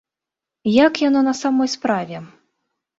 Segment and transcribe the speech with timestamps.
[0.85, 2.27] Як яно на самой справе?